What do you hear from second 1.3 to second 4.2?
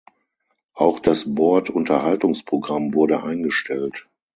Bord-Unterhaltungsprogramm wurde eingestellt.